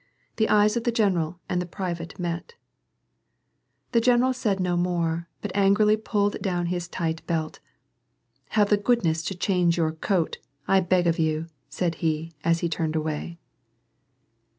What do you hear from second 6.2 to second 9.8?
down his tight belt." Have the goodness to change